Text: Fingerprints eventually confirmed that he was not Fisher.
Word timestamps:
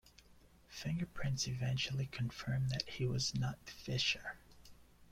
Fingerprints 0.67 1.47
eventually 1.47 2.07
confirmed 2.07 2.71
that 2.71 2.89
he 2.89 3.05
was 3.05 3.35
not 3.35 3.69
Fisher. 3.69 4.39